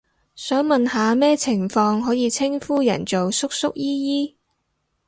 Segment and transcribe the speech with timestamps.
[0.33, 4.35] 想問下咩情況可以稱呼人做叔叔姨姨？